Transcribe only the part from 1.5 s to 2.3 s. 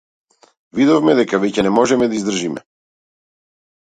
не можеме да